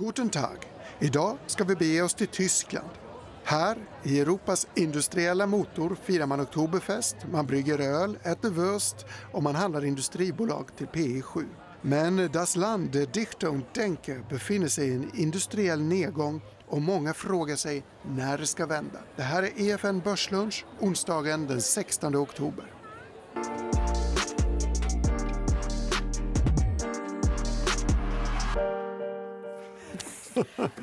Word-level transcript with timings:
Guten 0.00 0.30
Tag. 0.30 0.56
Idag 0.98 1.38
ska 1.46 1.64
vi 1.64 1.76
bege 1.76 2.02
oss 2.02 2.14
till 2.14 2.26
Tyskland. 2.26 2.88
Här, 3.44 3.76
i 4.02 4.20
Europas 4.20 4.66
industriella 4.74 5.46
motor, 5.46 5.96
firar 6.02 6.26
man 6.26 6.40
Oktoberfest, 6.40 7.16
man 7.32 7.46
brygger 7.46 7.78
öl, 7.78 8.18
äter 8.22 8.50
wurst 8.50 9.06
och 9.32 9.42
man 9.42 9.54
handlar 9.54 9.84
industribolag 9.84 10.76
till 10.76 10.86
PE7. 10.86 11.44
Men 11.82 12.30
Das 12.32 12.56
Land 12.56 12.90
der 12.90 13.06
Dichter 13.06 13.48
und 13.48 13.64
Denker 13.74 14.24
befinner 14.30 14.68
sig 14.68 14.88
i 14.88 14.94
en 14.94 15.10
industriell 15.14 15.82
nedgång 15.82 16.40
och 16.68 16.82
många 16.82 17.14
frågar 17.14 17.56
sig 17.56 17.82
när 18.02 18.38
det 18.38 18.46
ska 18.46 18.66
vända. 18.66 18.98
Det 19.16 19.22
här 19.22 19.42
är 19.42 19.60
EFN 19.60 20.00
Börslunch 20.00 20.64
onsdagen 20.80 21.46
den 21.46 21.62
16 21.62 22.16
oktober. 22.16 22.77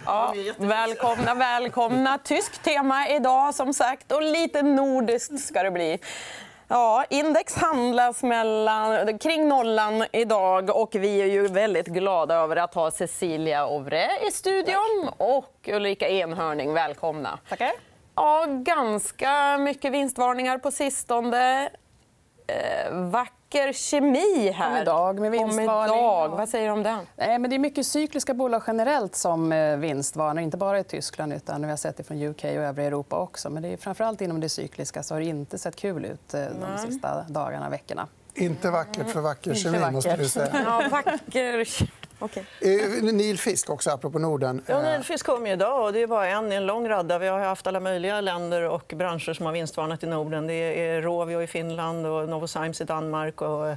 Ja, 0.06 0.34
välkomna, 0.58 1.34
välkomna. 1.34 2.18
Tyskt 2.18 2.64
tema 2.64 3.09
idag, 3.09 3.55
som 3.55 3.73
sagt. 3.73 4.12
Och 4.12 4.22
lite 4.22 4.62
nordiskt 4.62 5.40
ska 5.40 5.64
det 5.64 5.72
bli. 5.72 6.00
Ja, 6.68 7.05
index 7.09 7.55
handlas 7.55 8.23
mellan, 8.23 9.18
kring 9.18 9.48
nollan 9.48 10.05
idag. 10.12 10.70
och 10.70 10.95
Vi 10.95 11.22
är 11.22 11.26
ju 11.26 11.48
väldigt 11.48 11.88
glada 11.88 12.36
över 12.36 12.55
att 12.55 12.73
ha 12.73 12.91
Cecilia 12.91 13.68
Ovre 13.68 14.09
i 14.28 14.31
studion 14.31 15.09
och 15.18 15.70
Ulrika 15.73 16.09
Enhörning. 16.09 16.73
Välkomna. 16.73 17.40
Tackar. 17.50 17.72
Ja, 18.16 18.45
ganska 18.50 19.58
mycket 19.58 19.92
vinstvarningar 19.92 20.58
på 20.58 20.72
sistone. 20.72 21.70
Eh, 22.48 22.92
vacker 23.55 23.73
kemi 23.73 24.52
här. 24.52 24.72
Om 24.72 24.77
idag 24.77 25.20
med 25.20 25.32
vinstvarning. 25.32 25.95
Om 25.95 26.32
Vad 26.32 26.50
säger 26.50 26.66
du 26.66 26.73
om 26.73 26.84
den? 26.84 27.00
Nej, 27.16 27.40
men 27.40 27.50
det 27.50 27.55
är 27.55 27.59
mycket 27.59 27.88
cykliska 27.88 28.34
bolag 28.34 28.64
generellt 28.68 29.16
som 29.16 29.52
eh, 29.52 29.78
vinstvarnar. 29.78 30.41
Inte 30.41 30.58
bara 30.58 30.80
i 30.80 30.84
Tyskland, 30.84 31.34
utan 31.34 31.62
vi 31.62 31.70
har 31.70 31.78
sett 31.78 31.98
det 31.98 32.04
från 32.04 32.22
UK 32.22 32.44
och 32.44 32.50
övriga 32.50 32.88
Europa 32.88 33.20
också. 33.20 33.50
Men 33.50 33.64
det 33.64 33.70
är 33.70 33.78
framförallt 33.78 34.22
inom 34.22 34.39
det 34.39 34.50
cykliska 34.50 35.03
så 35.03 35.16
har 35.16 35.20
det 35.20 35.26
inte 35.26 35.58
sett 35.58 35.76
kul 35.76 36.06
ut 36.06 36.33
eh, 36.33 36.42
de 36.42 36.88
sista 36.88 37.26
dagarna, 37.30 37.70
veckorna. 37.70 38.08
Inte 38.33 38.72
vackert 38.72 39.09
för 39.09 39.22
vacker 39.22 39.53
kemi, 39.53 39.92
måste 39.92 40.16
du 40.16 40.30
säga. 40.30 40.64
Ja, 40.66 40.88
vacker 40.92 41.66
Okay. 42.19 42.44
Eh, 42.61 43.03
Neil 43.13 43.38
Fisk, 43.38 43.69
också, 43.69 43.89
apropå 43.91 44.19
Norden. 44.19 44.61
Ja, 44.66 44.81
Neil 44.81 45.03
Fisk 45.03 45.25
kom 45.25 45.47
idag. 45.47 45.85
Och 45.85 45.94
det 45.94 46.02
är 46.02 46.08
bara 46.08 46.27
en 46.27 46.52
i 46.52 46.55
en 46.55 46.66
lång 46.66 46.89
radda. 46.89 47.19
Vi 47.19 47.27
har 47.27 47.39
haft 47.39 47.67
alla 47.67 47.80
möjliga 47.80 48.21
länder 48.21 48.61
och 48.61 48.94
branscher 48.95 49.33
som 49.33 49.45
har 49.45 49.53
vinstvarnat 49.53 50.03
i 50.03 50.08
Norden. 50.08 50.47
Det 50.47 50.53
är 50.53 51.02
Rovio 51.02 51.41
i 51.41 51.47
Finland 51.47 52.05
och 52.05 52.30
Novozymes 52.30 52.81
i 52.81 52.83
Danmark. 52.83 53.41
Och 53.41 53.69
eh, 53.69 53.75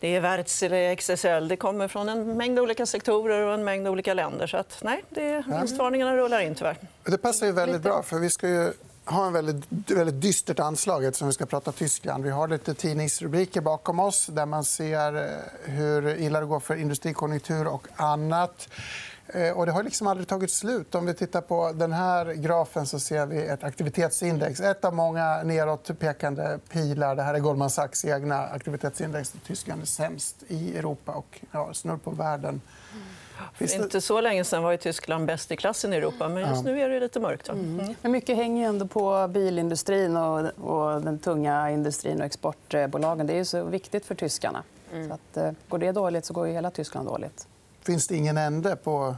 det 0.00 0.16
är 0.16 0.20
Wärtsilä, 0.20 0.96
XSL. 0.96 1.48
Det 1.48 1.56
kommer 1.56 1.88
från 1.88 2.08
en 2.08 2.36
mängd 2.36 2.58
olika 2.58 2.86
sektorer 2.86 3.46
och 3.46 3.54
en 3.54 3.64
mängd 3.64 3.88
olika 3.88 4.14
länder. 4.14 4.46
Så 4.46 4.56
att, 4.56 4.78
nej, 4.82 5.04
det, 5.10 5.44
vinstvarningarna 5.46 6.16
rullar 6.16 6.40
in, 6.40 6.54
tyvärr. 6.54 6.76
Det 7.04 7.18
passar 7.18 7.46
ju 7.46 7.52
väldigt 7.52 7.82
bra. 7.82 8.02
för 8.02 8.18
Vi 8.18 8.30
ska 8.30 8.48
ju 8.48 8.72
har 9.10 9.26
en 9.26 9.32
väldigt, 9.32 9.90
väldigt 9.90 10.20
dystert 10.20 10.60
anslag 10.60 11.04
eftersom 11.04 11.28
vi 11.28 11.34
ska 11.34 11.46
prata 11.46 11.72
Tyskland. 11.72 12.24
Vi 12.24 12.30
har 12.30 12.48
lite 12.48 12.74
tidningsrubriker 12.74 13.60
bakom 13.60 14.00
oss 14.00 14.26
där 14.26 14.46
man 14.46 14.64
ser 14.64 15.16
eh, 15.16 15.72
hur 15.72 16.18
illa 16.18 16.40
det 16.40 16.46
går 16.46 16.60
för 16.60 16.76
industrikonjunktur 16.76 17.66
och 17.66 17.88
annat. 17.96 18.68
Eh, 19.26 19.50
och 19.50 19.66
det 19.66 19.72
har 19.72 19.82
liksom 19.82 20.06
aldrig 20.06 20.28
tagit 20.28 20.50
slut. 20.50 20.94
Om 20.94 21.06
vi 21.06 21.14
tittar 21.14 21.40
på 21.40 21.72
den 21.72 21.92
här 21.92 22.32
grafen 22.32 22.86
så 22.86 23.00
ser 23.00 23.26
vi 23.26 23.46
ett 23.46 23.64
aktivitetsindex. 23.64 24.60
Ett 24.60 24.84
av 24.84 24.94
många 24.94 25.42
nedåtpekande 25.42 26.58
pilar. 26.68 27.16
Det 27.16 27.22
här 27.22 27.34
är 27.34 27.38
Goldman 27.38 27.70
Sachs 27.70 28.04
egna 28.04 28.46
aktivitetsindex. 28.46 29.34
Tyskland 29.46 29.82
är 29.82 29.86
sämst 29.86 30.36
i 30.48 30.76
Europa 30.78 31.12
och 31.12 31.40
ja, 31.50 31.74
snurr 31.74 31.96
på 31.96 32.10
världen. 32.10 32.60
För 33.54 33.74
inte 33.74 34.00
så 34.00 34.20
länge 34.20 34.44
sen 34.44 34.62
var 34.62 34.76
Tyskland 34.76 35.26
bäst 35.26 35.52
i 35.52 35.56
klassen 35.56 35.92
i 35.92 35.96
Europa. 35.96 36.28
Men 36.28 36.50
just 36.50 36.64
nu 36.64 36.80
är 36.80 36.88
det 36.88 37.00
lite 37.00 37.20
mörkt. 37.20 37.48
Mm. 37.48 37.94
Men 38.02 38.12
mycket 38.12 38.36
hänger 38.36 38.68
ändå 38.68 38.86
på 38.86 39.28
bilindustrin 39.28 40.16
och, 40.16 40.40
och 40.58 41.02
den 41.02 41.18
tunga 41.18 41.70
industrin 41.70 42.20
och 42.20 42.26
exportbolagen. 42.26 43.26
Det 43.26 43.38
är 43.38 43.44
så 43.44 43.64
viktigt 43.64 44.06
för 44.06 44.14
tyskarna. 44.14 44.62
Mm. 44.92 45.08
Så 45.08 45.14
att, 45.14 45.36
eh, 45.36 45.52
går 45.68 45.78
det 45.78 45.92
dåligt 45.92 46.24
så 46.24 46.34
går 46.34 46.46
ju 46.46 46.52
hela 46.52 46.70
Tyskland 46.70 47.08
dåligt. 47.08 47.46
Finns 47.82 48.08
det 48.08 48.16
ingen 48.16 48.38
ände 48.38 48.76
på 48.76 49.16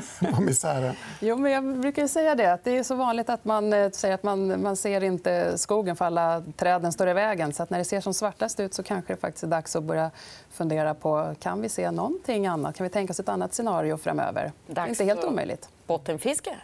på 0.34 0.42
misären. 0.42 0.94
Jo, 1.20 1.36
men 1.36 1.52
jag 1.52 1.80
brukar 1.80 2.06
säga 2.06 2.34
det. 2.34 2.52
Att 2.52 2.64
det 2.64 2.78
är 2.78 2.82
så 2.82 2.94
vanligt 2.94 3.28
att 3.28 3.44
man 3.44 3.72
eh, 3.72 3.90
säger 3.90 4.14
att 4.14 4.22
man, 4.22 4.62
man 4.62 4.76
ser 4.76 5.04
inte 5.04 5.58
skogen 5.58 5.96
för 5.96 6.04
alla 6.04 6.42
träden 6.56 6.92
står 6.92 7.08
i 7.08 7.12
vägen. 7.12 7.52
Så 7.52 7.62
att 7.62 7.70
när 7.70 7.78
det 7.78 7.84
ser 7.84 8.00
som 8.00 8.14
svartast 8.14 8.60
ut 8.60 8.74
så 8.74 8.82
kanske 8.82 9.12
det 9.12 9.20
faktiskt 9.20 9.44
är 9.44 9.48
dags 9.48 9.76
att 9.76 9.82
börja 9.82 10.10
fundera 10.50 10.94
på 10.94 11.34
kan 11.40 11.62
vi 11.62 11.68
se 11.68 11.90
någonting 11.90 12.46
annat. 12.46 12.76
Kan 12.76 12.84
vi 12.84 12.90
tänka 12.90 13.10
oss 13.10 13.20
ett 13.20 13.28
annat 13.28 13.54
scenario 13.54 13.96
framöver? 13.96 14.52
Det 14.66 14.80
är 14.80 14.86
inte 14.86 15.04
helt 15.04 15.24
omöjligt. 15.24 15.68
Bottenfiske? 15.86 16.56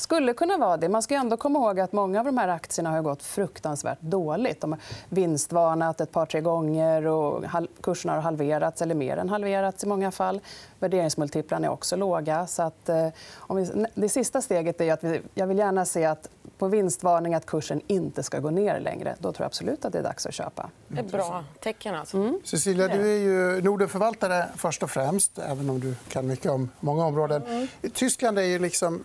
Skulle 0.00 0.34
kunna 0.34 0.56
vara 0.56 0.76
det. 0.76 0.88
Man 0.88 1.02
ska 1.02 1.14
ändå 1.14 1.36
komma 1.36 1.58
ihåg 1.58 1.80
att 1.80 1.92
många 1.92 2.18
av 2.18 2.24
de 2.24 2.38
här 2.38 2.48
aktierna 2.48 2.90
har 2.90 3.02
gått 3.02 3.22
fruktansvärt 3.22 4.00
dåligt. 4.00 4.60
De 4.60 4.72
har 4.72 4.80
vinstvarnat 5.08 6.00
ett 6.00 6.12
par, 6.12 6.26
tre 6.26 6.40
gånger 6.40 7.06
och 7.06 7.44
kurserna 7.80 8.14
har 8.14 8.20
halverats 8.20 8.82
eller 8.82 8.94
mer 8.94 9.16
än 9.16 9.28
halverats 9.28 9.84
i 9.84 9.86
många 9.86 10.10
fall. 10.10 10.40
Värderingsmultiplarna 10.78 11.66
är 11.66 11.70
också 11.70 11.96
låga. 11.96 12.46
Så 12.46 12.62
att, 12.62 12.88
eh, 12.88 13.08
om 13.36 13.56
vi, 13.56 13.86
det 13.94 14.08
sista 14.08 14.42
steget 14.42 14.80
är 14.80 14.92
att 14.92 15.04
vi, 15.04 15.20
jag 15.34 15.46
vill 15.46 15.58
gärna 15.58 15.84
se 15.84 16.04
att 16.04 16.28
på 16.58 16.68
vinstvarning 16.68 17.34
att 17.34 17.46
kursen 17.46 17.80
inte 17.86 18.22
ska 18.22 18.38
gå 18.38 18.50
ner 18.50 18.80
längre. 18.80 19.16
Då 19.18 19.32
tror 19.32 19.44
jag 19.44 19.46
absolut 19.46 19.84
att 19.84 19.92
det 19.92 19.98
är 19.98 20.02
dags 20.02 20.26
att 20.26 20.34
köpa. 20.34 20.70
Det 20.88 21.00
är 21.00 21.04
bra 21.04 21.44
tecken. 21.60 21.94
Alltså. 21.94 22.16
Mm. 22.16 22.40
Cecilia, 22.44 22.88
du 22.88 23.12
är 23.12 23.18
ju 23.18 23.62
Nordenförvaltare 23.62 24.44
först 24.56 24.82
och 24.82 24.90
främst, 24.90 25.38
även 25.38 25.70
om 25.70 25.80
du 25.80 25.94
kan 26.08 26.26
mycket 26.26 26.50
om 26.50 26.70
många 26.80 27.06
områden. 27.06 27.42
Mm. 27.42 27.68
Tyskland 27.94 28.38
är 28.38 28.42
ju 28.42 28.58
liksom 28.58 29.04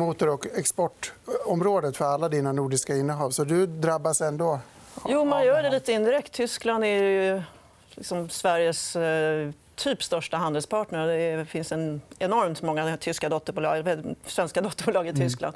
industrimotor 0.00 0.28
och 0.28 0.46
exportområdet 0.58 1.96
för 1.96 2.04
alla 2.04 2.28
dina 2.28 2.52
nordiska 2.52 2.96
innehav. 2.96 3.30
Så 3.30 3.44
du 3.44 3.66
drabbas 3.66 4.20
ändå. 4.20 4.60
Jo, 5.08 5.24
man 5.24 5.44
gör 5.44 5.62
det 5.62 5.70
lite 5.70 5.92
indirekt. 5.92 6.32
Tyskland 6.32 6.84
är 6.84 7.02
ju 7.02 7.42
liksom 7.94 8.28
Sveriges 8.28 8.96
eh, 8.96 9.50
typ 9.76 10.02
största 10.02 10.36
handelspartner. 10.36 11.06
Det 11.36 11.44
finns 11.44 11.72
en 11.72 12.00
enormt 12.18 12.62
många 12.62 12.96
tyska 12.96 13.28
dotterbolag, 13.28 13.88
svenska 14.26 14.60
dotterbolag 14.60 15.06
i 15.06 15.10
mm. 15.10 15.52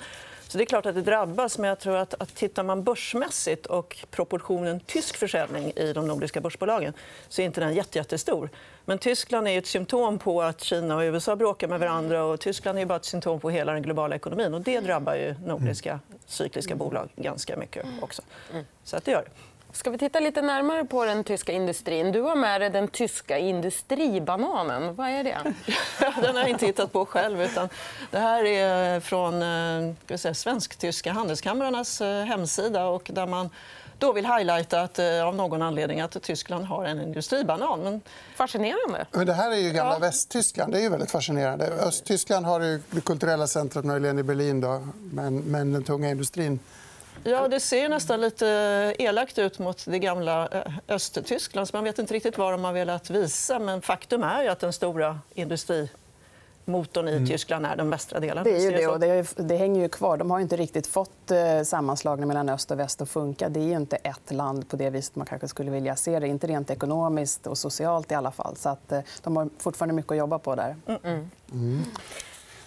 Så 0.55 0.59
det 0.59 0.65
är 0.65 0.67
klart 0.67 0.87
att 0.87 0.95
det 0.95 1.03
drabbas. 1.03 1.59
Men 1.59 1.69
jag 1.69 1.79
tror 1.79 1.97
att, 1.97 2.15
att 2.19 2.35
tittar 2.35 2.63
man 2.63 2.85
börsmässigt 2.85 3.67
och 3.67 3.97
proportionen 4.11 4.81
tysk 4.81 5.17
försäljning 5.17 5.73
i 5.77 5.93
de 5.93 6.07
nordiska 6.07 6.41
börsbolagen 6.41 6.93
så 7.29 7.43
är 7.43 7.47
inte 7.47 7.61
den 7.61 7.75
jättestor. 7.75 8.51
Men 8.85 8.99
Tyskland 8.99 9.49
är 9.49 9.59
ett 9.59 9.67
symptom 9.67 10.19
på 10.19 10.43
att 10.43 10.61
Kina 10.61 10.97
och 10.97 11.01
USA 11.01 11.37
bråkar 11.37 11.69
med 11.69 11.81
varandra. 11.81 12.25
och 12.25 12.41
Tyskland 12.41 12.79
är 12.79 12.87
bara 12.87 12.97
ett 12.97 13.05
symptom 13.05 13.41
på 13.41 13.51
hela 13.51 13.73
den 13.73 13.83
globala 13.83 14.17
ekonomin. 14.17 14.55
Och 14.55 14.61
det 14.61 14.81
drabbar 14.81 15.15
ju 15.15 15.35
nordiska 15.45 16.01
cykliska 16.27 16.75
bolag 16.75 17.09
ganska 17.17 17.57
mycket. 17.57 17.87
också. 18.03 18.23
Så 18.85 18.97
att 18.97 19.05
det 19.05 19.11
gör 19.11 19.23
det. 19.23 19.31
Ska 19.75 19.91
vi 19.91 19.99
titta 19.99 20.21
lite 20.21 20.43
närmare 20.43 20.85
på 20.85 21.05
den 21.05 21.25
tyska 21.25 21.53
industrin? 21.53 22.12
Du 22.12 22.21
har 22.21 22.37
med 22.37 22.61
dig 22.61 22.71
den 22.71 22.89
tyska 22.89 23.39
industribananen. 23.39 24.95
Vad 24.95 25.09
är 25.09 25.25
det? 25.25 25.55
den 26.23 26.35
har 26.35 26.43
jag 26.43 26.51
inte 26.51 26.67
hittat 26.67 26.93
på 26.93 27.07
själv. 27.07 27.43
Utan 27.43 27.69
det 28.11 28.19
här 28.19 28.45
är 28.45 29.01
från 29.01 29.43
eh, 30.12 30.33
svensk-tyska 30.33 31.12
handelskamrarnas 31.12 32.01
eh, 32.01 32.25
hemsida. 32.25 32.87
Och 32.87 33.11
där 33.15 33.27
man 33.27 33.51
då 33.99 34.12
vill 34.12 34.27
highlighta 34.27 34.81
att, 34.81 34.99
eh, 34.99 35.27
av 35.27 35.35
någon 35.35 35.62
anledning 35.62 36.01
att 36.01 36.23
Tyskland 36.23 36.65
har 36.65 36.85
en 36.85 37.01
industribanan. 37.01 37.81
Men... 37.81 38.01
Fascinerande. 38.37 39.06
Men 39.11 39.27
det 39.27 39.35
här 39.35 39.51
är 39.51 39.56
ju 39.56 39.71
gamla 39.71 39.93
ja. 39.93 39.99
Västtyskland. 39.99 40.73
Det 40.73 40.79
är 40.79 40.83
ju 40.83 40.89
väldigt 40.89 41.11
fascinerande. 41.11 41.67
Östtyskland 41.67 42.47
har 42.47 42.61
det 42.61 43.01
kulturella 43.01 43.47
centret 43.47 43.85
möjligen 43.85 44.19
i 44.19 44.23
Berlin. 44.23 44.61
Då. 44.61 44.89
Men, 45.12 45.39
men 45.39 45.73
den 45.73 45.85
tunga 45.85 46.11
industrin 46.11 46.59
Ja, 47.23 47.49
det 47.49 47.61
ser 47.61 47.89
nästan 47.89 48.21
lite 48.21 48.47
elakt 48.99 49.39
ut 49.39 49.59
mot 49.59 49.85
det 49.87 49.99
gamla 49.99 50.49
eh, 50.49 50.73
Östtyskland. 50.89 51.69
man 51.73 51.85
vet 51.85 51.99
inte 51.99 52.15
riktigt 52.15 52.39
vad 52.39 52.53
de 52.53 52.65
har 52.65 52.73
velat 52.73 53.11
visa. 53.11 53.59
Men 53.59 53.83
faktum 53.83 54.23
är 54.23 54.49
att 54.51 54.61
den 54.61 54.73
stora 54.73 55.19
industrimotorn 55.35 57.09
i 57.09 57.13
mm. 57.13 57.27
Tyskland 57.27 57.67
är 57.67 57.77
den 57.77 57.91
västra 57.91 58.21
delen. 58.21 58.44
Det, 58.44 58.56
är 58.56 58.61
ju 58.61 58.71
det, 58.71 58.87
och 58.87 59.00
det, 59.00 59.37
det 59.37 59.56
hänger 59.56 59.81
ju 59.81 59.88
kvar. 59.88 60.17
De 60.17 60.31
har 60.31 60.41
inte 60.41 60.56
riktigt 60.56 60.87
fått 60.87 61.31
eh, 61.31 61.62
sammanslagningen 61.62 62.29
mellan 62.29 62.49
öst 62.49 62.71
och 62.71 62.79
väst 62.79 63.03
att 63.03 63.11
funka. 63.11 63.49
Det 63.49 63.61
är 63.61 63.77
inte 63.77 63.97
ett 63.97 64.33
land 64.33 64.69
på 64.69 64.77
det 64.77 64.91
viset 64.91 65.17
man 65.17 65.27
kanske 65.27 65.49
skulle 65.49 65.71
vilja 65.71 65.97
se 65.97 66.19
det. 66.19 66.29
Inte 66.29 66.47
rent 66.47 66.71
ekonomiskt 66.71 67.47
och 67.47 67.59
socialt 67.59 68.12
i 68.12 68.15
alla 68.15 68.31
fall. 68.31 68.56
Så 68.56 68.69
att, 68.69 68.93
eh, 68.93 69.00
de 69.23 69.37
har 69.37 69.49
fortfarande 69.59 69.94
mycket 69.94 70.12
att 70.12 70.19
jobba 70.19 70.38
på 70.38 70.55
där. 70.55 70.77
Mm. 70.87 71.31
Mm. 71.53 71.85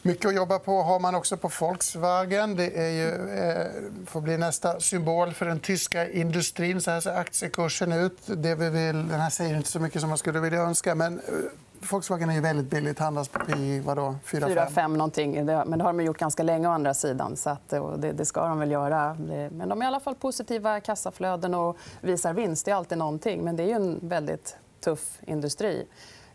Mycket 0.02 0.26
att 0.26 0.36
jobba 0.36 0.60
på 0.60 0.84
har 0.84 1.00
man 1.00 1.16
också 1.16 1.38
på 1.38 1.52
Volkswagen. 1.60 2.56
Det 2.56 2.78
är 2.78 2.90
ju, 2.90 3.10
eh, 3.40 3.68
får 4.06 4.22
bli 4.22 4.38
nästa 4.38 4.80
symbol 4.80 5.34
för 5.34 5.46
den 5.46 5.60
tyska 5.60 6.10
industrin. 6.10 6.82
Så 6.82 6.92
här 6.92 7.02
ser 7.02 7.16
aktiekursen 7.16 7.92
ut. 7.92 8.18
Det 8.26 8.56
vi 8.56 8.70
vill, 8.70 9.08
den 9.08 9.20
här 9.20 9.30
säger 9.30 9.58
inte 9.58 9.70
så 9.70 9.80
mycket 9.80 10.02
som 10.02 10.10
man 10.10 10.18
skulle 10.18 10.40
vilja 10.40 10.60
önska. 10.60 10.96
Men 10.96 11.20
eh, 11.20 11.34
Volkswagen 11.92 12.30
är 12.30 12.34
ju 12.34 12.42
väldigt 12.42 12.70
billigt. 12.70 13.00
handlas 13.00 13.30
i 13.48 13.82
4-5 13.82 14.88
någonting. 14.88 15.46
Men 15.46 15.78
det 15.78 15.84
har 15.84 15.94
de 15.94 16.04
gjort 16.04 16.18
ganska 16.18 16.44
länge. 16.44 16.68
å 16.68 16.72
andra 16.72 16.94
sidan. 16.94 17.38
Så 17.38 17.50
att, 17.50 17.74
eh, 17.74 17.92
det, 17.92 18.12
det, 18.12 18.26
ska 18.26 18.48
de 18.48 18.60
väl 18.60 18.72
göra. 18.72 19.18
Men 19.52 19.70
de 19.70 19.82
är 19.82 19.86
i 19.86 19.88
alla 19.88 20.00
fall 20.00 20.16
positiva 20.16 20.80
kassaflöden 20.80 21.54
och 21.54 21.78
visar 22.02 22.34
vinst. 22.34 22.66
Det 22.66 22.72
är 22.72 22.76
alltid 22.76 22.98
någonting. 22.98 23.42
Men 23.44 23.56
det 23.56 23.64
är 23.64 23.76
en 23.76 24.00
väldigt 24.02 24.58
tuff 24.80 25.20
industri. 25.26 25.86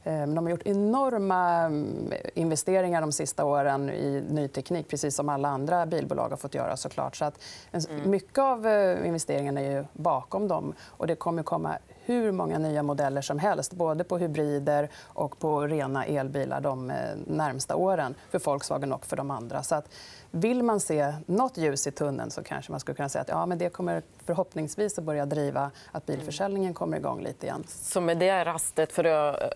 Eh, 0.05 0.27
de 0.27 0.37
har 0.37 0.51
gjort 0.51 0.67
enorma 0.67 1.59
mm, 1.59 2.13
investeringar 2.35 3.01
de 3.01 3.13
sista 3.13 3.45
åren 3.45 3.91
i 3.91 4.25
ny 4.31 4.49
teknik 4.49 4.89
precis 4.89 5.15
som 5.15 5.29
alla 5.29 5.49
andra 5.49 5.87
bilbolag 5.87 6.29
har 6.29 6.37
fått 6.37 6.55
göra. 6.55 6.77
såklart. 6.77 7.17
Så 7.17 7.25
att 7.25 7.39
mm. 7.73 8.11
Mycket 8.11 8.39
av 8.39 8.67
eh, 8.67 9.07
investeringarna 9.07 9.61
är 9.61 9.71
ju 9.71 9.85
bakom 9.93 10.49
dem. 10.49 10.75
Och 10.87 11.07
det 11.07 11.15
kommer 11.15 11.43
komma 11.43 11.79
hur 12.05 12.33
många 12.33 12.59
nya 12.59 12.83
modeller 12.83 13.21
som 13.21 13.39
helst 13.39 13.73
både 13.73 14.05
på 14.05 14.19
hybrider 14.19 14.89
och 15.05 15.39
på 15.39 15.61
rena 15.61 16.05
elbilar 16.05 16.61
de 16.61 16.91
eh, 16.91 16.97
närmsta 17.27 17.77
åren 17.77 18.15
för 18.31 18.39
Volkswagen 18.39 18.93
och 18.93 19.07
för 19.07 19.17
de 19.17 19.31
andra. 19.31 19.63
Så 19.63 19.75
att 19.75 19.89
vill 20.35 20.63
man 20.63 20.81
se 20.81 21.15
nåt 21.27 21.57
ljus 21.57 21.87
i 21.87 21.91
tunneln 21.91 22.31
så 22.31 22.43
kanske 22.43 22.73
man 22.73 22.81
skulle 22.81 22.95
kunna 22.95 23.09
säga 23.09 23.23
att 23.23 23.29
ja, 23.29 23.47
men 23.47 23.59
det 23.59 23.69
kommer 23.69 24.03
förhoppningsvis 24.27 24.99
att 24.99 25.05
börja 25.05 25.27
driva 25.27 25.71
att 25.93 26.07
bilförsäljningen 26.07 26.75
kommer 26.75 26.97
igång 26.97 27.23
lite 27.23 27.47
igen. 27.47 27.65
Så 27.69 28.01
med 28.01 28.19
det 28.19 28.45
rastet 28.45 28.93
för 28.93 29.05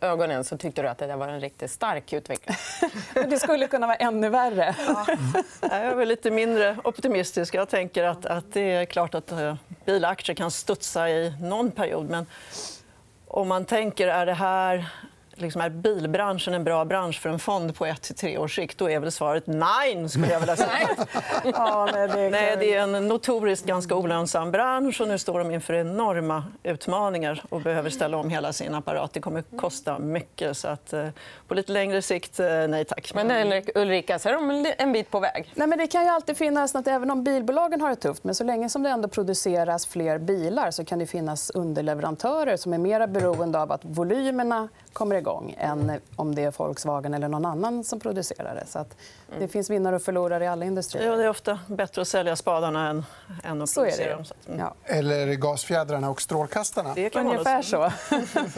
ögonen 0.05 0.45
så 0.45 0.59
tyckte 0.59 0.83
du 0.83 0.89
att 0.89 0.99
det 0.99 1.17
var 1.17 1.29
en 1.29 1.41
riktigt 1.41 1.71
stark 1.71 2.13
utveckling? 2.13 2.57
det 3.15 3.39
skulle 3.39 3.67
kunna 3.67 3.87
vara 3.87 3.97
ännu 3.97 4.29
värre. 4.29 4.77
Ja. 4.87 5.07
Jag 5.61 6.03
är 6.03 6.07
lite 6.07 6.31
mindre 6.31 6.77
optimistisk. 6.85 7.55
Jag 7.55 7.69
tänker 7.69 8.05
att, 8.05 8.27
att 8.27 8.53
det 8.53 8.73
är 8.73 8.85
klart 8.85 9.15
att 9.15 9.33
eh, 9.33 9.57
bilaktier 9.85 10.37
kan 10.37 10.51
studsa 10.51 11.11
i 11.11 11.35
någon 11.41 11.71
period. 11.71 12.11
Men 12.11 12.27
om 13.27 13.49
man 13.49 13.65
tänker, 13.65 14.09
är 14.09 14.27
det 14.27 14.35
här 14.35 14.89
liksom 15.41 15.61
är 15.61 15.69
bilbranschen 15.69 16.55
en 16.55 16.65
bra 16.65 16.85
bransch 16.85 17.21
för 17.21 17.29
en 17.29 17.39
fond 17.39 17.75
på 17.77 17.87
ett 17.87 18.03
till 18.03 18.15
tre 18.15 18.39
års 18.39 18.57
sikt? 18.57 18.79
Då 18.79 18.91
är 18.91 19.01
väl 19.01 19.13
svaret 19.13 19.47
nej. 19.47 20.09
Skulle 20.09 20.33
jag 20.33 20.41
vilja 20.41 20.57
säga. 20.57 20.89
ja, 21.45 21.89
nej, 21.93 22.09
det, 22.09 22.21
är... 22.21 22.31
nej, 22.31 22.57
det 22.59 22.75
är 22.75 22.83
en 22.83 23.09
notoriskt 23.09 23.67
ganska 23.67 23.95
olönsam 23.95 24.51
bransch. 24.51 25.01
och 25.01 25.09
Nu 25.09 25.19
står 25.19 25.39
de 25.39 25.51
inför 25.51 25.75
enorma 25.75 26.45
utmaningar 26.63 27.43
och 27.49 27.61
behöver 27.61 27.91
ställa 27.91 28.17
om 28.17 28.31
hela 28.31 28.53
sin 28.53 28.75
apparat. 28.75 29.13
Det 29.13 29.21
kommer 29.21 29.41
att 29.41 29.61
kosta 29.61 29.99
mycket. 29.99 30.57
Så 30.57 30.69
att, 30.69 30.93
eh, 30.93 31.09
på 31.49 31.55
lite 31.55 31.73
längre 31.73 32.03
sikt, 32.03 32.41
eh, 32.41 32.47
nej 32.69 32.85
tack. 32.85 33.15
Men 33.15 33.63
Ulrika, 33.75 34.19
så 34.19 34.29
är 34.29 34.33
de 34.33 34.73
en 34.79 34.93
bit 34.93 35.11
på 35.11 35.21
väg. 35.21 35.53
Nej, 35.55 35.67
men 35.67 35.79
det 35.79 35.87
kan 35.87 36.05
ju 36.05 36.09
alltid 36.09 36.37
finnas 36.37 36.75
att 36.75 36.87
även 36.87 37.11
om 37.11 37.25
bilbolagen 37.25 37.81
har 37.81 37.91
det 37.91 37.97
tufft 37.97 38.25
men 38.25 38.35
så 38.35 38.45
länge 38.45 38.69
som 38.69 38.83
det 38.83 38.91
ändå 38.91 39.09
produceras 39.09 39.87
fler 39.87 40.19
bilar 40.19 40.71
så 40.71 40.85
kan 40.85 40.99
det 40.99 41.07
finnas 41.07 41.51
underleverantörer 41.51 42.57
som 42.57 42.73
är 42.73 42.79
mer 42.79 43.07
beroende 43.07 43.61
av 43.61 43.73
att 43.73 43.85
volymerna 43.85 44.69
kommer 44.97 45.17
igång 45.17 45.55
än 45.59 46.01
om 46.17 46.35
det 46.35 46.43
är 46.43 46.55
Volkswagen 46.59 47.15
eller 47.15 47.29
någon 47.29 47.45
annan 47.45 47.85
som 47.85 48.01
producerar 48.01 48.55
det. 48.55 48.67
Så 48.67 48.79
att 48.79 48.97
det 49.39 49.49
finns 49.49 49.71
vinnare 49.71 49.97
och 49.97 50.03
förlorare 50.03 50.45
i 50.45 50.47
alla 50.47 50.65
industrier. 50.65 51.07
Ja, 51.07 51.17
det 51.17 51.25
är 51.25 51.29
ofta 51.29 51.59
bättre 51.67 52.03
att 52.03 52.09
sälja 52.09 52.37
spadarna 52.37 52.89
än, 52.89 53.05
än 53.45 53.63
att 53.63 53.75
producera 53.75 54.17
dem. 54.17 54.25
Mm. 54.47 54.61
Ja. 54.61 54.75
Eller 54.85 55.35
gasfjädrarna 55.35 56.11
och 56.11 56.23
strålkastarna. 56.23 56.95
Det 56.95 57.11
kan 57.11 57.27
Ungefär 57.27 57.63
så. 57.63 57.93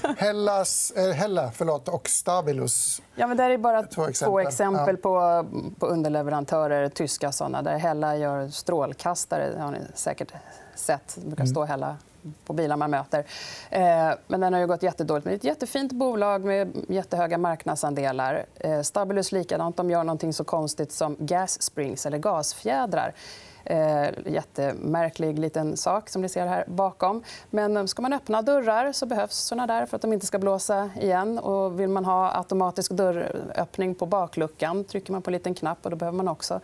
Hellas, 0.17 0.91
eh, 0.91 1.13
Hella 1.13 1.51
förlåt, 1.55 1.89
och 1.89 2.09
Stabilus. 2.09 3.03
Ja, 3.15 3.27
men 3.27 3.37
det 3.37 3.45
är 3.45 3.59
bara 3.59 3.83
två 3.83 4.05
exempel, 4.05 4.31
två 4.31 4.41
exempel 4.41 4.97
på, 4.97 5.47
på 5.79 5.87
underleverantörer, 5.87 6.89
tyska 6.89 7.33
såna, 7.33 7.63
där 7.63 7.79
Hella 7.79 8.17
gör 8.17 8.49
strålkastare. 8.49 9.51
Det 9.53 9.61
har 9.61 9.71
ni 9.71 9.79
säkert 9.95 10.33
sett. 10.75 11.17
Det 11.17 11.27
brukar 11.27 11.45
stå 11.45 11.65
Hella 11.65 11.97
på 12.45 12.53
bilar 12.53 12.77
man 12.77 12.91
möter. 12.91 13.25
Eh, 13.71 14.11
men 14.27 14.41
den 14.41 14.53
har 14.53 14.61
ju 14.61 14.67
gått 14.67 14.83
jättedåligt. 14.83 15.25
Men 15.25 15.33
det 15.33 15.35
är 15.35 15.39
ett 15.39 15.45
jättefint 15.45 15.93
bolag 15.93 16.45
med 16.45 16.77
jättehöga 16.89 17.39
marknadsandelar. 17.39 18.47
Eh, 18.55 18.81
Stabilus 18.83 19.33
likadant. 19.33 19.77
De 19.77 19.91
gör 19.91 20.05
nåt 20.05 20.35
så 20.35 20.45
konstigt 20.45 20.93
som 20.93 21.17
gas 21.19 21.63
springs, 21.63 22.07
eller 22.07 22.19
gasfjädrar. 22.19 23.15
Eh, 23.71 24.09
jättemärklig 24.27 25.39
liten 25.39 25.77
sak 25.77 26.09
som 26.09 26.23
ni 26.23 26.29
ser 26.29 26.47
här 26.47 26.65
bakom. 26.67 27.23
Men 27.51 27.77
eh, 27.77 27.85
ska 27.85 28.03
man 28.03 28.13
öppna 28.13 28.43
dörrar 28.43 28.93
så 28.93 29.07
behövs 29.07 29.37
såna 29.37 29.67
där 29.67 29.87
för 29.87 29.97
att 29.97 30.03
de 30.03 30.13
inte 30.13 30.27
ska 30.27 30.39
blåsa 30.39 30.91
igen. 31.01 31.39
Och 31.39 31.81
vill 31.81 31.89
man 31.89 32.05
ha 32.05 32.37
automatisk 32.37 32.91
dörröppning 32.91 33.95
på 33.95 34.07
bakluckan 34.07 34.85
trycker 34.85 35.13
man 35.13 35.23
på 35.23 35.31
en 35.31 35.33
liten 35.33 35.55
knapp. 35.55 35.79
och 35.83 35.91
Då 35.91 35.97
behöver 35.97 36.17
man 36.17 36.29
också 36.29 36.61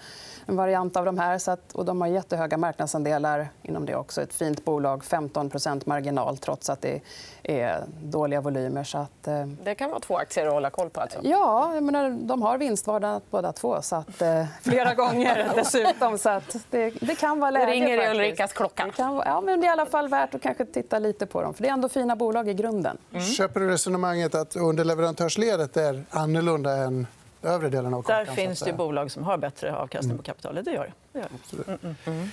en 0.47 0.57
variant 0.57 0.97
av 0.97 1.05
de 1.05 1.19
här. 1.19 1.39
Så 1.39 1.51
att, 1.51 1.73
och 1.73 1.85
de 1.85 2.01
har 2.01 2.09
jättehöga 2.09 2.57
marknadsandelar 2.57 3.49
inom 3.63 3.87
det 3.87 3.95
också. 3.97 4.23
Ett 4.23 4.33
fint 4.33 4.65
bolag, 4.65 5.03
15% 5.03 5.83
marginal 5.87 6.39
trots 6.39 6.71
att 6.71 6.81
det 6.81 7.01
är 7.43 7.85
dåliga 8.03 8.41
volymer. 8.41 8.85
Så 8.85 8.99
att, 8.99 9.29
eh... 9.29 9.47
Det 9.47 9.75
kan 9.75 9.91
vara 9.91 10.01
två 10.01 10.17
aktier 10.17 10.47
att 10.47 10.53
hålla 10.53 10.71
koll 10.71 10.91
på. 10.91 11.01
Alltså. 11.01 11.19
Ja, 11.23 11.81
menar, 11.81 12.11
de 12.11 12.43
har 12.43 12.59
vinstvardag 12.59 13.23
båda 13.31 13.53
två. 13.53 13.83
Så 13.83 13.97
att, 13.97 14.23
eh, 14.23 14.45
flera 14.63 14.95
gånger 14.95 15.53
dessutom. 15.57 16.19
Så 16.19 16.29
att 16.29 16.57
det, 16.71 16.94
det 17.01 17.15
kan 17.15 17.41
vara 17.41 17.51
läge. 17.51 17.67
Det 17.67 17.73
ringer 17.73 18.09
i 18.09 18.11
Ulrikas 18.11 18.53
klocka. 18.53 18.85
Det, 18.85 18.93
kan 18.93 19.15
ja, 19.15 19.41
men 19.41 19.61
det 19.61 19.67
är 19.67 19.69
i 19.69 19.73
alla 19.73 19.87
fall 19.87 20.09
värt 20.09 20.35
att 20.35 20.43
kanske 20.43 20.65
titta 20.65 20.99
lite 20.99 21.27
på 21.27 21.43
dem. 21.43 21.55
För 21.55 21.63
Det 21.63 21.69
är 21.69 21.73
ändå 21.73 21.89
fina 21.89 22.17
bolag 22.17 22.49
i 22.49 22.55
grunden. 22.55 22.99
Mm. 23.13 23.25
Köper 23.25 23.61
du 23.61 23.69
resonemanget 23.69 24.35
att 24.35 24.57
underleverantörsledet 24.57 25.77
är 25.77 26.05
annorlunda 26.11 26.77
än 26.77 27.07
övre 27.43 27.69
delen 27.69 27.95
av 27.95 28.03
kakan? 28.03 28.25
Där 28.25 28.35
finns 28.35 28.61
det 28.61 28.73
bolag 28.73 29.11
som 29.11 29.25
har 29.25 29.39
bättre 29.39 29.77
avkastning 29.77 30.11
mm. 30.11 30.19
på 30.19 30.23
kapitalet. 30.23 30.65
Det 30.65 30.71
gör 30.71 30.93
det. 31.13 31.19
gör 31.19 31.29
det. 31.51 31.79
Mm, 31.83 31.97
mm. 32.05 32.29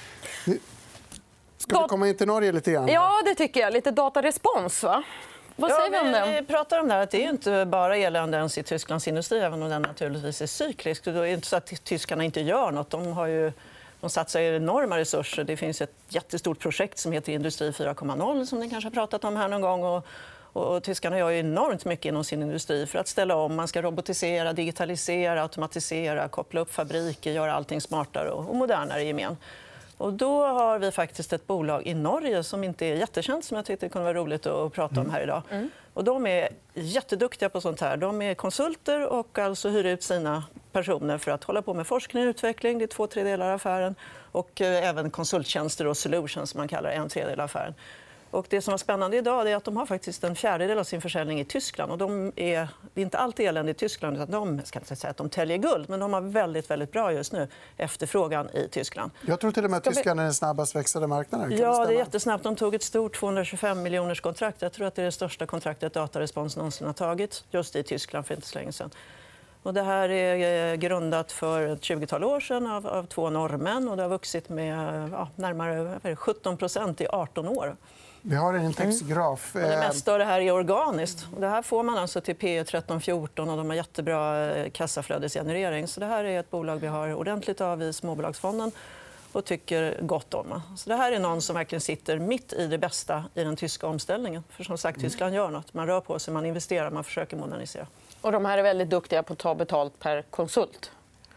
Ska 1.57 1.81
vi 1.81 1.87
komma 1.87 2.07
in 2.07 2.17
till 2.17 2.27
Norge 2.27 2.51
lite 2.51 2.71
grann? 2.71 2.87
Ja, 2.87 3.21
det 3.25 3.35
tycker 3.35 3.59
jag. 3.59 3.73
Lite 3.73 3.91
datarespons, 3.91 4.83
va? 4.83 5.03
Vad 5.55 5.71
säger 5.71 5.93
ja, 5.93 6.01
vi 6.01 6.07
om 6.07 6.11
det? 6.11 6.41
Vi 6.41 6.47
pratar 6.47 6.79
om 6.79 6.87
det 6.87 6.93
här, 6.93 7.01
att 7.01 7.11
det 7.11 7.25
är 7.25 7.29
inte 7.29 7.65
bara 7.65 7.97
elände 7.97 8.37
ens 8.37 8.57
i 8.57 8.63
Tysklands 8.63 9.07
industri, 9.07 9.39
även 9.39 9.63
om 9.63 9.69
den 9.69 9.81
naturligtvis 9.81 10.41
är 10.41 10.45
cyklisk. 10.45 11.03
Det 11.03 11.11
är 11.11 11.25
inte 11.25 11.47
så 11.47 11.55
att 11.55 11.83
tyskarna 11.83 12.23
inte 12.23 12.41
gör 12.41 12.71
nåt. 12.71 12.89
De 12.89 13.07
har 13.07 13.27
ju 13.27 13.51
de 14.01 14.09
satsar 14.09 14.39
enorma 14.39 14.97
resurser. 14.97 15.43
Det 15.43 15.57
finns 15.57 15.81
ett 15.81 15.93
jättestort 16.09 16.59
projekt 16.59 16.97
som 16.97 17.11
heter 17.11 17.33
Industri 17.33 17.71
4.0 17.71 18.45
som 18.45 18.59
ni 18.59 18.69
kanske 18.69 18.85
har 18.85 18.93
pratat 18.93 19.23
om 19.23 19.35
här 19.35 19.47
någon 19.47 19.61
gång. 19.61 19.83
Och, 19.83 20.05
och, 20.53 20.75
och 20.75 20.83
tyskarna 20.83 21.17
gör 21.17 21.31
enormt 21.31 21.85
mycket 21.85 22.05
inom 22.05 22.23
sin 22.23 22.41
industri 22.41 22.85
för 22.85 22.99
att 22.99 23.07
ställa 23.07 23.35
om. 23.35 23.55
Man 23.55 23.67
ska 23.67 23.81
robotisera, 23.81 24.53
digitalisera, 24.53 25.41
automatisera, 25.41 26.27
koppla 26.27 26.61
upp 26.61 26.73
fabriker, 26.73 27.31
göra 27.31 27.53
allting 27.53 27.81
smartare 27.81 28.31
och, 28.31 28.49
och 28.49 28.55
modernare 28.55 29.01
i 29.03 29.07
gemen. 29.07 29.37
Och 30.01 30.13
då 30.13 30.43
har 30.43 30.79
vi 30.79 30.91
faktiskt 30.91 31.33
ett 31.33 31.47
bolag 31.47 31.87
i 31.87 31.93
Norge 31.93 32.43
som 32.43 32.63
inte 32.63 32.85
är 32.85 32.95
jättekänt 32.95 33.45
som 33.45 33.57
jag 33.57 33.65
tyckte 33.65 33.89
kunde 33.89 34.03
vara 34.03 34.17
roligt 34.17 34.45
att 34.45 34.73
prata 34.73 35.01
om 35.01 35.09
här 35.09 35.21
idag. 35.21 35.41
Mm. 35.49 35.69
Och 35.93 36.03
de 36.03 36.27
är 36.27 36.49
jätteduktiga 36.73 37.49
på 37.49 37.61
sånt 37.61 37.81
här. 37.81 37.97
De 37.97 38.21
är 38.21 38.33
konsulter 38.33 39.07
och 39.07 39.39
alltså 39.39 39.69
hyr 39.69 39.85
ut 39.85 40.03
sina 40.03 40.43
personer 40.71 41.17
för 41.17 41.31
att 41.31 41.43
hålla 41.43 41.61
på 41.61 41.73
med 41.73 41.87
forskning 41.87 42.23
och 42.23 42.29
utveckling. 42.29 42.77
Det 42.77 42.85
är 42.85 42.87
två 42.87 43.07
tredjedelar 43.07 43.49
av 43.49 43.55
affären. 43.55 43.95
Och 44.31 44.61
eh, 44.61 44.89
även 44.89 45.11
konsulttjänster 45.11 45.87
och 45.87 45.97
solutions, 45.97 46.49
som 46.49 46.57
man 46.57 46.67
kallar 46.67 46.89
en 46.89 47.09
tredjedel 47.09 47.39
av 47.39 47.45
affären. 47.45 47.73
Och 48.31 48.45
det 48.49 48.61
som 48.61 48.73
är 48.73 48.77
spännande 48.77 49.17
idag 49.17 49.49
är 49.49 49.55
att 49.55 49.63
de 49.63 49.77
har 49.77 49.85
faktiskt 49.85 50.23
en 50.23 50.35
fjärdedel 50.35 50.79
av 50.79 50.83
sin 50.83 51.01
försäljning 51.01 51.39
i 51.39 51.45
Tyskland. 51.45 51.91
Och 51.91 51.97
de 51.97 52.31
är, 52.35 52.67
det 52.93 53.01
är 53.01 53.03
inte 53.03 53.17
alltid 53.17 53.47
elände 53.47 53.71
i 53.71 53.75
Tyskland. 53.75 54.15
Utan 54.17 54.31
de 54.31 54.61
ska 54.65 54.79
inte 54.79 54.95
säga 54.95 55.11
att 55.11 55.17
de 55.17 55.29
täljer 55.29 55.57
guld, 55.57 55.89
men 55.89 55.99
de 55.99 56.13
har 56.13 56.21
väldigt, 56.21 56.69
väldigt 56.69 56.91
bra 56.91 57.13
just 57.13 57.33
nu 57.33 57.47
efterfrågan 57.77 58.49
i 58.49 58.67
Tyskland. 58.67 59.11
Jag 59.25 59.39
tror 59.39 59.51
till 59.51 59.65
och 59.65 59.71
med 59.71 59.77
att 59.77 59.83
Tyskland 59.83 60.19
är 60.19 60.23
den 60.23 60.33
snabbast 60.33 60.75
växande 60.75 61.07
marknaden. 61.07 61.57
Ja, 61.57 61.85
det 61.85 61.93
är 61.93 61.97
jättesnabbt. 61.97 62.43
De 62.43 62.55
tog 62.55 62.75
ett 62.75 62.83
stort 62.83 63.15
225 63.15 63.83
miljoners 63.83 64.21
kontrakt. 64.21 64.61
Jag 64.61 64.73
tror 64.73 64.87
att 64.87 64.95
det 64.95 65.01
är 65.01 65.05
det 65.05 65.11
största 65.11 65.45
kontraktet 65.45 65.93
Datarespons 65.93 66.57
någonsin 66.57 66.87
har 66.87 66.93
tagit 66.93 67.43
just 67.51 67.75
i 67.75 67.83
Tyskland 67.83 68.25
för 68.25 68.35
inte 68.35 68.47
så 68.47 68.59
länge 68.59 68.71
sedan. 68.71 68.89
Och 69.63 69.73
det 69.73 69.83
här 69.83 70.09
är 70.09 70.71
eh, 70.71 70.75
grundat 70.75 71.31
för 71.31 71.67
ett 71.67 71.81
20-tal 71.81 72.23
år 72.23 72.39
sedan 72.39 72.67
av, 72.67 72.87
av 72.87 73.05
två 73.05 73.29
norrmän. 73.29 73.89
Och 73.89 73.97
det 73.97 74.03
har 74.03 74.09
vuxit 74.09 74.49
med 74.49 75.09
ja, 75.11 75.29
närmare 75.35 75.99
17% 76.03 77.01
i 77.01 77.07
18 77.07 77.47
år. 77.47 77.75
Vi 78.21 78.35
har 78.35 78.53
en 78.53 78.73
textgraf. 78.73 79.55
Mm. 79.55 79.69
Det 79.69 79.77
mesta 79.77 80.13
av 80.13 80.19
det 80.19 80.25
här 80.25 80.41
är 80.41 80.51
organiskt. 80.51 81.27
Det 81.39 81.47
här 81.47 81.61
får 81.61 81.83
man 81.83 81.97
alltså 81.97 82.21
till 82.21 82.35
P 82.35 82.63
13-14 82.63 83.39
och 83.39 83.57
de 83.57 83.69
har 83.69 83.75
jättebra 83.75 84.51
eh, 84.55 84.71
kassaflödesgenerering. 84.71 85.87
Så 85.87 85.99
det 85.99 86.05
här 86.05 86.23
är 86.23 86.39
ett 86.39 86.51
bolag 86.51 86.77
vi 86.77 86.87
har 86.87 87.13
ordentligt 87.13 87.61
av 87.61 87.83
i 87.83 87.93
Småbolagsfonden 87.93 88.71
och 89.31 89.45
tycker 89.45 89.97
gott 90.01 90.33
om. 90.33 90.61
Så 90.77 90.89
det 90.89 90.95
här 90.95 91.11
är 91.11 91.19
någon 91.19 91.41
som 91.41 91.55
verkligen 91.55 91.81
sitter 91.81 92.19
mitt 92.19 92.53
i 92.53 92.67
det 92.67 92.77
bästa 92.77 93.25
i 93.33 93.43
den 93.43 93.55
tyska 93.55 93.87
omställningen. 93.87 94.43
För 94.49 94.63
som 94.63 94.77
sagt, 94.77 95.01
Tyskland 95.01 95.35
gör 95.35 95.49
nåt. 95.49 95.73
Man 95.73 95.87
rör 95.87 96.01
på 96.01 96.19
sig, 96.19 96.33
man 96.33 96.45
investerar, 96.45 96.89
man 96.89 97.03
försöker 97.03 97.37
modernisera. 97.37 97.87
Och 98.21 98.31
de 98.31 98.45
här 98.45 98.57
är 98.57 98.63
väldigt 98.63 98.89
duktiga 98.89 99.23
på 99.23 99.33
att 99.33 99.39
ta 99.39 99.55
betalt 99.55 99.99
per 99.99 100.21
konsult. 100.21 100.91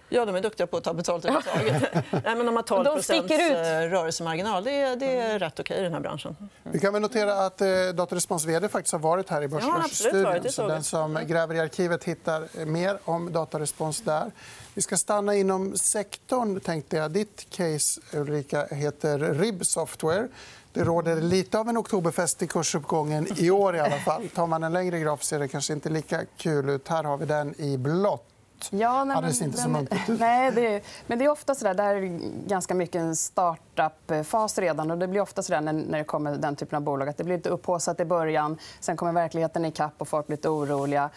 Ja, 0.09 0.25
de 0.25 0.35
är 0.35 0.41
duktiga 0.41 0.67
på 0.67 0.77
att 0.77 0.85
ta 0.85 0.95
betalt 0.95 1.25
överhuvudtaget. 1.25 2.05
Nej, 2.25 2.37
men 2.37 2.47
de 2.47 2.57
har 2.57 2.63
12 2.63 2.85
de 2.85 2.91
eh, 3.19 3.91
rörelsemarginal. 3.91 4.65
Det 4.65 4.71
är, 4.71 4.97
det 4.97 5.07
är 5.07 5.39
rätt 5.39 5.61
okej 5.61 5.79
i 5.79 5.83
den 5.83 5.93
här 5.93 6.01
branschen. 6.01 6.37
Vi 6.63 6.79
kan 6.79 6.93
väl 6.93 7.03
notera 7.03 7.47
att 7.47 7.61
eh, 7.61 7.69
Datarespons 7.95 8.45
vd 8.45 8.69
faktiskt 8.69 8.93
har 8.93 8.99
varit 8.99 9.31
här 9.31 9.43
i 9.43 9.49
Börsbörsstudion. 9.49 10.43
Ja, 10.57 10.67
den 10.67 10.85
som 10.85 11.19
gräver 11.27 11.55
i 11.55 11.61
arkivet 11.61 12.05
hittar 12.05 12.65
mer 12.65 12.99
om 13.05 13.33
Datarespons 13.33 14.01
där. 14.01 14.33
Vi 14.75 14.83
ska 14.83 14.97
stanna 14.97 15.35
inom 15.35 15.77
sektorn. 15.77 16.61
tänkte 16.61 16.97
jag. 16.97 17.11
Ditt 17.11 17.47
case, 17.51 18.01
Ulrika, 18.13 18.67
heter 18.67 19.19
RIB 19.19 19.67
Software. 19.67 20.29
Det 20.73 20.85
råder 20.85 21.21
lite 21.21 21.59
av 21.59 21.69
en 21.69 21.79
oktoberfest 21.79 22.43
i 22.43 22.47
kursuppgången 22.47 23.29
i 23.37 23.51
år. 23.51 23.77
i 23.77 23.81
alla 23.81 23.97
fall. 23.97 24.29
Tar 24.29 24.47
man 24.47 24.65
en 24.65 24.73
längre 24.73 24.99
graf 25.01 25.23
ser 25.23 25.39
det 25.39 25.49
kanske 25.49 25.73
inte 25.73 25.89
lika 25.89 26.25
kul 26.37 26.71
ut. 26.71 26.89
Här 26.89 27.05
har 27.05 27.17
vi 27.17 27.27
den 27.27 27.61
i 27.61 27.79
blått. 27.79 28.34
Ja, 28.73 29.05
nej, 29.05 29.17
men, 29.23 29.43
inte 29.43 29.59
så 29.59 29.69
muntert 29.69 30.09
ut. 30.09 30.21
Nej, 30.21 30.51
det 30.51 30.75
är, 30.75 30.83
men 31.07 31.19
det 31.19 31.25
är 31.25 31.29
ofta 31.29 31.55
så 31.55 31.65
där, 31.65 31.75
där 31.75 31.97
är 31.97 32.21
ganska 32.49 32.75
mycket 32.75 33.01
en 33.01 33.17
startup-fas 33.17 34.59
redan. 34.59 34.91
Och 34.91 34.99
det 34.99 35.09
blir 35.09 35.21
ofta 35.21 35.43
så 35.43 35.53
där 35.53 35.61
när, 35.61 35.73
när 35.73 35.99
det 35.99 36.05
kommer 36.05 36.37
den 36.37 36.57
typen 36.57 36.77
av 36.77 36.83
bolag 36.83 37.09
att 37.09 37.17
det 37.17 37.25
blir 37.25 37.37
lite 37.37 37.49
upphaussat 37.49 38.01
i 38.01 38.05
början. 38.05 38.59
Sen 38.81 38.97
kommer 38.97 39.13
verkligheten 39.13 39.65
ikapp 39.65 39.93
och 39.99 40.09
folk 40.09 40.27
blir 40.27 40.37
lite 40.37 40.49
oroliga. 40.49 41.11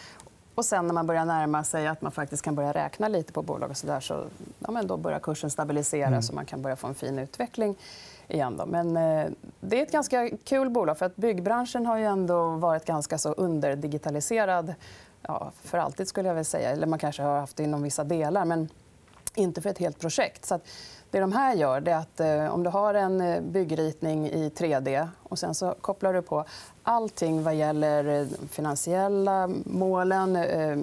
Och 0.54 0.64
sen 0.64 0.86
när 0.86 0.94
man 0.94 1.06
börjar 1.06 1.24
närma 1.24 1.64
sig 1.64 1.86
att 1.86 2.02
man 2.02 2.12
faktiskt 2.12 2.42
kan 2.42 2.54
börja 2.54 2.72
räkna 2.72 3.08
lite 3.08 3.32
på 3.32 3.42
bolag 3.42 3.70
och 3.70 3.76
så, 3.76 3.86
där, 3.86 4.00
så 4.00 4.24
ja, 4.58 4.70
men 4.70 4.86
då 4.86 4.96
börjar 4.96 5.18
kursen 5.18 5.50
stabiliseras 5.50 6.08
mm. 6.08 6.28
och 6.28 6.34
man 6.34 6.44
kan 6.44 6.62
börja 6.62 6.76
få 6.76 6.86
en 6.86 6.94
fin 6.94 7.18
utveckling 7.18 7.76
igen. 8.28 8.56
Då. 8.56 8.66
Men 8.66 8.96
eh, 8.96 9.26
det 9.60 9.78
är 9.78 9.82
ett 9.82 9.92
ganska 9.92 10.30
kul 10.44 10.70
bolag. 10.70 10.98
för 10.98 11.06
att 11.06 11.16
Byggbranschen 11.16 11.86
har 11.86 11.96
ju 11.96 12.04
ändå 12.04 12.50
varit 12.50 12.84
ganska 12.84 13.18
så 13.18 13.32
underdigitaliserad 13.32 14.74
ja, 15.22 15.52
för 15.62 15.78
alltid. 15.78 16.08
skulle 16.08 16.28
jag 16.28 16.34
väl 16.34 16.44
säga. 16.44 16.70
Eller 16.70 16.86
man 16.86 16.98
kanske 16.98 17.22
har 17.22 17.40
haft 17.40 17.56
det 17.56 17.62
inom 17.62 17.82
vissa 17.82 18.04
delar, 18.04 18.44
men 18.44 18.68
inte 19.34 19.62
för 19.62 19.70
ett 19.70 19.78
helt 19.78 19.98
projekt. 19.98 20.44
Så 20.44 20.60
det 21.10 21.20
de 21.20 21.32
här 21.32 21.54
gör 21.54 21.88
är 21.88 21.96
att 21.96 22.20
eh, 22.20 22.54
om 22.54 22.62
du 22.62 22.70
har 22.70 22.94
en 22.94 23.20
eh, 23.20 23.40
byggritning 23.40 24.26
i 24.26 24.48
3D 24.48 25.08
och 25.22 25.38
sen 25.38 25.54
så 25.54 25.74
kopplar 25.80 26.12
du 26.12 26.22
på 26.22 26.44
allting 26.82 27.42
vad 27.42 27.54
gäller 27.54 28.20
eh, 28.20 28.26
finansiella 28.50 29.50
målen 29.64 30.36
Eh, 30.36 30.76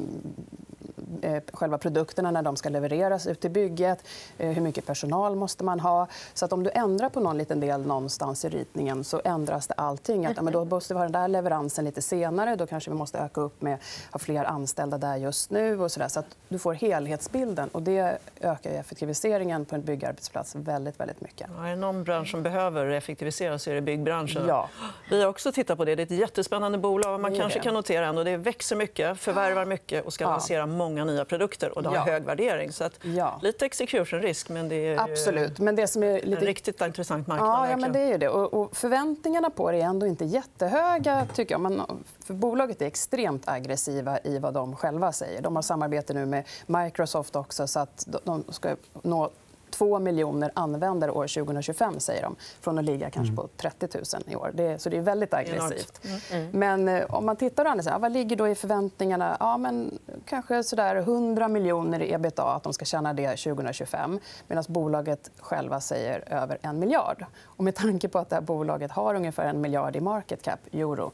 själva 1.54 1.78
produkterna 1.78 2.32
när 2.32 2.42
de 2.42 2.56
ska 2.56 2.70
levereras 2.70 3.28
ut 3.28 3.40
till 3.40 3.52
bygget. 3.52 4.00
Eh, 4.38 4.50
hur 4.50 4.62
mycket 4.62 4.86
personal 4.86 5.36
måste 5.36 5.64
man 5.64 5.80
ha? 5.80 6.08
Så 6.34 6.46
att 6.46 6.54
om 6.54 6.64
du 6.64 6.70
ändrar 6.70 7.10
på 7.10 7.20
någon 7.20 7.38
liten 7.38 7.60
del 7.60 7.86
någonstans 7.88 8.46
i 8.46 8.50
ritningen 8.50 9.04
så 9.04 9.22
ändras 9.26 9.68
det 9.68 9.74
allting. 9.74 10.26
Att, 10.26 10.42
men 10.42 10.54
då 10.54 10.66
måste 10.66 10.94
vi 10.94 10.98
ha 10.98 11.04
den 11.04 11.12
där 11.12 11.28
leveransen 11.28 11.86
lite 11.86 12.02
senare. 12.02 12.56
Då 12.56 12.68
kanske 12.68 12.92
vi 12.92 12.98
måste 12.98 13.18
öka 13.18 13.42
upp 13.42 13.62
med 13.62 13.78
ha 14.12 14.20
fler 14.20 14.44
anställda 14.44 14.98
där 14.98 15.16
just 15.16 15.52
nu. 15.52 15.80
Och 15.80 15.92
så, 15.92 16.00
där. 16.00 16.08
så 16.08 16.20
att 16.20 16.38
du 16.50 16.60
får 16.60 16.74
helhetsbilden. 16.74 17.70
Och 17.72 17.82
det 17.82 18.18
ökar 18.42 18.72
effektiviseringen 18.72 19.66
på 19.66 19.76
en 19.76 19.82
byggarbetsplats 19.82 20.56
väldigt, 20.56 21.00
väldigt 21.00 21.22
mycket. 21.22 21.50
Ja, 21.58 21.66
är 21.66 21.70
det 21.70 21.76
någon 21.76 22.04
bransch 22.04 22.32
som 22.32 22.44
behöver 22.44 22.86
effektiviseras 22.86 23.64
så 23.64 23.72
är 23.72 23.76
det 23.76 23.82
byggbranschen. 23.82 24.46
Ja. 24.48 24.70
Vi 25.10 25.22
har 25.22 25.30
också 25.30 25.52
tittat 25.52 25.78
på 25.78 25.86
det. 25.86 25.96
Det 25.96 26.02
är 26.02 26.06
ett 26.06 26.20
jättespännande 26.20 26.78
bolag. 26.78 27.20
Man 27.20 27.36
kanske 27.36 27.60
kan 27.60 27.74
notera 27.74 28.08
ändå. 28.08 28.24
Det 28.24 28.38
växer 28.38 28.76
mycket, 28.76 29.20
förvärvar 29.20 29.66
mycket 29.76 30.06
och 30.06 30.14
ska 30.14 30.30
lansera 30.30 30.66
många 30.66 31.05
nya 31.06 31.26
produkter 31.26 31.78
och 31.78 31.84
det 31.84 31.90
har 31.90 31.96
ja. 31.96 32.04
hög 32.04 32.24
värdering. 32.24 32.72
Så 32.72 32.84
att, 32.84 32.94
ja. 33.02 33.40
Lite 33.42 33.66
execution 33.66 34.22
risk, 34.22 34.50
men 34.50 34.70
det 34.70 34.76
är 34.76 35.00
Absolut. 35.00 35.60
Men 35.60 35.76
det 35.76 35.88
som 35.88 36.04
är 36.04 36.22
lite... 36.22 36.42
en 36.42 36.46
riktigt 36.46 36.82
intressant 36.82 37.28
marknad. 37.28 37.50
Ja, 37.50 37.70
ja 37.70 37.78
men 37.78 37.92
det 37.92 38.00
är 38.00 38.18
det. 38.18 38.30
Och, 38.30 38.78
förväntningarna 38.78 39.50
på 39.50 39.72
det 39.72 39.78
är 39.78 39.86
ändå 39.86 40.08
inte 40.08 40.26
jättehöga. 40.26 41.28
Tycker 41.34 41.54
jag. 41.54 41.62
Man, 41.62 42.04
för 42.26 42.34
bolaget 42.34 42.82
är 42.82 42.86
extremt 42.86 43.48
aggressiva 43.48 44.20
i 44.24 44.40
vad 44.40 44.54
de 44.54 44.76
själva 44.76 45.12
säger. 45.12 45.42
De 45.42 45.56
har 45.56 45.64
samarbete 45.64 46.14
nu 46.14 46.26
med 46.26 46.44
Microsoft 46.66 47.36
också 47.36 47.68
så 47.68 47.80
att 47.80 48.08
de 48.24 48.44
ska 48.50 48.76
nå 49.02 49.30
2 49.78 50.00
miljoner 50.00 50.52
användare 50.54 51.12
år 51.12 51.28
2025, 51.28 52.00
säger 52.00 52.22
de, 52.22 52.36
från 52.62 52.78
att 52.78 52.86
ligga 52.86 53.10
kanske 53.10 53.34
mm. 53.34 53.36
på 53.36 53.50
30 53.58 53.88
000 53.94 54.04
i 54.28 54.36
år. 54.36 54.52
Det, 54.54 54.82
så 54.82 54.90
det 54.90 54.98
är 54.98 55.02
väldigt 55.02 55.34
aggressivt. 55.34 56.02
Mm. 56.06 56.20
Mm. 56.32 56.50
Men 56.52 56.88
eh, 56.88 57.16
om 57.16 57.26
man 57.26 57.36
tittar 57.36 57.82
ja, 57.86 57.98
vad 57.98 58.12
ligger 58.12 58.36
då 58.36 58.48
i 58.48 58.56
förväntningarna? 58.56 59.38
Ja, 59.40 59.58
men 59.58 60.00
kanske 60.26 60.64
sådär 60.64 60.96
100 60.96 61.48
miljoner 61.48 62.00
i 62.02 62.14
ebitda, 62.14 62.44
att 62.44 62.64
de 62.64 62.74
ska 62.74 62.86
tjäna 62.86 63.14
det 63.14 63.38
2025 63.38 64.20
medan 64.48 64.64
bolaget 64.68 65.32
själva 65.40 65.82
säger 65.82 66.34
över 66.34 66.58
en 66.62 66.80
miljard. 66.80 67.26
Och 67.44 67.64
med 67.64 67.76
tanke 67.76 68.08
på 68.08 68.20
att 68.20 68.30
det 68.30 68.36
här 68.36 68.42
bolaget 68.42 68.92
har 68.92 69.16
ungefär 69.16 69.46
en 69.46 69.62
miljard 69.62 69.96
i 69.96 70.00
market 70.00 70.42
cap, 70.42 70.60
euro 70.72 71.12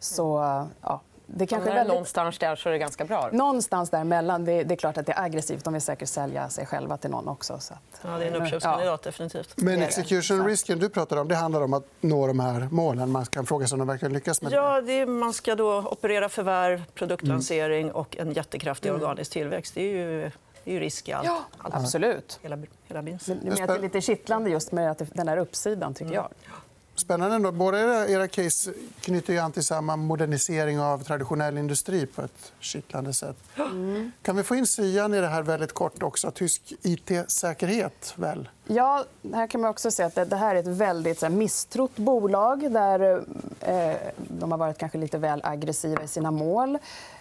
så 0.00 0.38
ja, 0.82 1.00
det 1.30 1.46
kanske 1.46 1.70
är 1.70 1.74
väldigt... 1.74 1.92
Någonstans 1.92 2.38
där 2.38 2.56
så 2.56 2.68
är 2.68 2.72
det 2.72 2.78
ganska 2.78 3.04
bra. 3.04 3.30
Någonstans 3.32 3.90
däremellan. 3.90 4.44
Det, 4.44 4.64
det 4.64 4.74
är 4.74 4.76
klart 4.76 4.96
att 4.96 5.06
det 5.06 5.12
är 5.12 5.22
aggressivt. 5.22 5.64
De 5.64 5.72
vill 5.72 5.82
säkert 5.82 6.08
sälja 6.08 6.48
sig 6.48 6.66
själva 6.66 6.96
till 6.96 7.10
någon 7.10 7.28
också. 7.28 7.58
Så 7.58 7.74
att... 7.74 8.00
ja, 8.02 8.18
det 8.18 8.24
är 8.24 8.28
en 8.28 8.42
uppköpskandidat, 8.42 9.00
ja. 9.04 9.10
definitivt. 9.10 9.54
Men 9.56 9.82
execution-risken 9.82 10.78
du 10.78 10.88
pratar 10.88 11.16
om 11.16 11.28
det 11.28 11.34
handlar 11.34 11.60
om 11.60 11.72
att 11.74 11.84
nå 12.00 12.26
de 12.26 12.40
här 12.40 12.68
målen. 12.70 13.10
Man 13.10 13.26
kan 13.26 13.46
fråga 13.46 13.66
sig 13.66 13.74
om 13.74 13.78
de 13.78 13.88
verkligen 13.88 14.12
lyckas 14.12 14.42
med 14.42 14.52
det. 14.52 14.56
Ja, 14.56 14.80
det 14.80 14.92
är, 14.92 15.06
man 15.06 15.32
ska 15.32 15.54
då 15.54 15.78
operera 15.78 16.28
förvärv, 16.28 16.84
produktlansering 16.94 17.82
mm. 17.82 17.96
och 17.96 18.16
en 18.16 18.32
jättekraftig 18.32 18.88
mm. 18.88 19.02
organisk 19.02 19.32
tillväxt. 19.32 19.74
Det 19.74 19.80
är 19.80 19.96
ju 19.96 20.30
det 20.64 20.70
är 20.70 20.74
ju 20.74 20.80
risk 20.80 21.08
i 21.08 21.12
allt. 21.12 21.26
Ja, 21.26 21.44
absolut. 21.58 22.38
Hela, 22.42 22.56
hela 22.84 23.02
Men 23.02 23.18
det 23.24 23.60
är 23.60 23.78
lite 23.78 24.00
kittlande 24.00 24.50
just 24.50 24.72
med 24.72 25.08
den 25.14 25.28
här 25.28 25.36
uppsidan. 25.36 25.94
tycker 25.94 26.14
jag. 26.14 26.24
Mm. 26.46 26.60
Spännande. 26.98 27.36
Ändå. 27.36 27.52
Båda 27.52 27.80
era, 27.80 28.08
era 28.08 28.28
case 28.28 28.72
knyter 29.00 29.32
ju 29.32 29.38
an 29.38 29.52
till 29.52 29.64
samma 29.64 29.96
modernisering 29.96 30.80
av 30.80 31.04
traditionell 31.04 31.58
industri 31.58 32.06
på 32.06 32.22
ett 32.22 32.52
kittlande 32.60 33.12
sätt. 33.12 33.36
Mm. 33.56 34.12
Kan 34.22 34.36
vi 34.36 34.42
få 34.42 34.54
in 34.54 34.66
Syan 34.66 35.14
i 35.14 35.20
det 35.20 35.26
här 35.28 35.42
väldigt 35.42 35.72
kort 35.72 36.02
också? 36.02 36.30
Tysk 36.30 36.72
it-säkerhet, 36.82 38.14
väl? 38.16 38.48
Ja, 38.66 39.04
här 39.34 39.46
kan 39.46 39.60
man 39.60 39.70
också 39.70 39.90
se 39.90 40.02
att 40.02 40.14
det 40.14 40.36
här 40.36 40.54
är 40.54 40.58
ett 40.60 40.66
väldigt 40.66 41.32
misstrott 41.32 41.96
bolag 41.96 42.72
där 42.72 43.24
eh, 43.60 43.96
de 44.16 44.50
har 44.50 44.58
varit 44.58 44.78
kanske 44.78 44.98
lite 44.98 45.18
väl 45.18 45.40
aggressiva 45.44 46.02
i 46.02 46.08
sina 46.08 46.30
mål. 46.30 46.78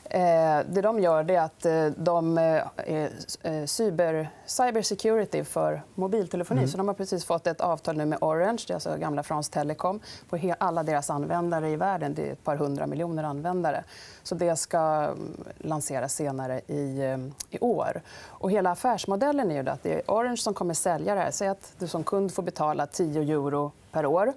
Eh, 0.09 0.59
det 0.69 0.81
de 0.81 0.99
gör 0.99 1.31
är 1.31 1.41
att 1.41 1.65
eh, 1.65 1.85
de 1.85 2.37
eh, 2.37 2.63
är 2.77 3.65
cyber, 3.65 4.29
cybersecurity 4.45 5.43
för 5.43 5.81
mobiltelefoni. 5.95 6.59
Mm. 6.59 6.69
Så 6.69 6.77
de 6.77 6.87
har 6.87 6.95
precis 6.95 7.25
fått 7.25 7.47
ett 7.47 7.61
avtal 7.61 7.97
nu 7.97 8.05
med 8.05 8.17
Orange, 8.21 8.63
det 8.67 8.71
är 8.71 8.75
alltså 8.75 8.97
gamla 8.97 9.23
France 9.23 9.53
Telecom 9.53 9.99
på 10.29 10.53
alla 10.59 10.83
deras 10.83 11.09
användare 11.09 11.69
i 11.69 11.75
världen. 11.75 12.13
Det 12.13 12.27
är 12.27 12.31
ett 12.31 12.43
par 12.43 12.55
hundra 12.55 12.87
miljoner 12.87 13.23
användare. 13.23 13.83
Så 14.23 14.35
det 14.35 14.55
ska 14.55 14.79
mm, 14.79 15.43
lanseras 15.57 16.15
senare 16.15 16.59
i, 16.67 17.17
i 17.49 17.59
år. 17.59 18.01
Och 18.23 18.51
hela 18.51 18.71
affärsmodellen 18.71 19.51
är 19.51 19.69
att 19.69 19.83
det 19.83 19.93
är 19.93 20.01
Orange 20.07 20.37
som 20.37 20.53
kommer 20.53 20.73
sälja 20.73 21.15
det 21.15 21.21
här. 21.21 21.31
Säg 21.31 21.47
att 21.47 21.73
du 21.79 21.87
som 21.87 22.03
kund 22.03 22.33
får 22.33 22.43
betala 22.43 22.85
10 22.85 23.21
euro 23.21 23.71
per 23.91 24.05
år. 24.05 24.33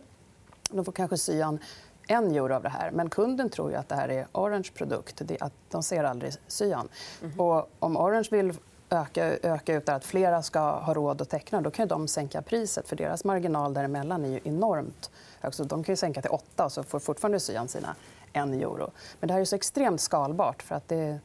Då 0.71 0.85
får 0.85 0.93
kanske 0.93 1.17
Cyan 1.17 1.49
en 1.55 1.90
euro 2.11 2.55
av 2.55 2.63
det 2.63 2.69
här. 2.69 2.91
Men 2.91 3.11
kunden 3.11 3.51
tror 3.51 3.71
ju 3.71 3.77
att 3.77 3.89
det 3.89 3.95
här 3.95 4.09
är 4.09 4.27
Orange 4.33 4.69
produkt. 4.75 5.23
Att 5.41 5.53
de 5.69 5.83
ser 5.83 6.05
aldrig 6.05 6.33
cyan. 6.49 6.89
Mm. 7.23 7.41
Och 7.41 7.71
om 7.79 7.97
Orange 7.97 8.29
vill 8.31 8.53
öka, 8.91 9.25
öka 9.43 9.75
ut 9.75 9.89
att 9.89 10.05
flera 10.05 10.43
ska 10.43 10.61
ha 10.61 10.95
råd 10.95 11.23
att 11.23 11.29
teckna 11.29 11.61
då 11.61 11.71
kan 11.71 11.89
de 11.89 12.09
sänka 12.09 12.43
priset. 12.43 12.89
för 12.89 12.97
Deras 12.97 13.25
marginal 13.25 13.75
däremellan 13.75 14.25
är 14.25 14.29
ju 14.29 14.41
enormt 14.45 15.11
hög. 15.41 15.55
Så 15.55 15.65
de 15.65 15.85
kan 15.85 15.97
sänka 15.97 16.23
till 16.23 16.31
8 16.31 16.65
och 16.65 16.73
så 16.73 16.83
får 16.83 16.99
fortfarande 16.99 17.41
cyan 17.41 17.69
sina 17.69 17.95
1 18.33 18.37
euro. 18.37 18.91
Men 19.21 19.29
det 19.29 19.35
här 19.35 19.41
är 19.41 19.45
så 19.45 19.57
extremt 19.57 20.01
skalbart. 20.01 20.63
för 20.63 20.75
att 20.75 20.89
det, 20.89 21.19